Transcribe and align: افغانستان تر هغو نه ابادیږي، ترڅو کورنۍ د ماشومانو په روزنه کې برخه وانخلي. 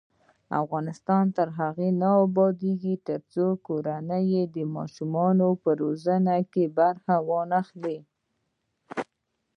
افغانستان 0.61 1.23
تر 1.37 1.47
هغو 1.59 1.87
نه 2.01 2.09
ابادیږي، 2.25 2.95
ترڅو 3.07 3.45
کورنۍ 3.67 4.29
د 4.55 4.57
ماشومانو 4.77 5.47
په 5.63 5.69
روزنه 5.81 6.35
کې 6.51 6.63
برخه 6.79 7.15
وانخلي. 7.29 7.97